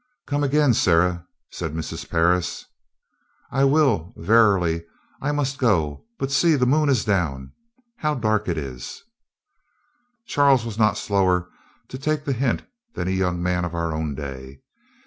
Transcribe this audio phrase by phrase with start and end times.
[0.25, 2.09] "Come again, Sarah," said Mrs.
[2.09, 2.65] Parris.
[3.51, 4.15] "I will.
[4.17, 4.83] Verily,
[5.21, 7.51] I must go; but see, the moon is down,
[7.97, 9.03] how dark it is."
[10.25, 11.49] Charles was not slower
[11.87, 12.63] to take the hint
[12.95, 14.61] than a young man of our own day.